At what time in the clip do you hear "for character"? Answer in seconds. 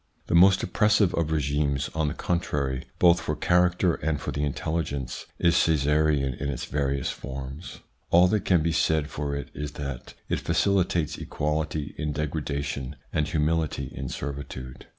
3.21-3.93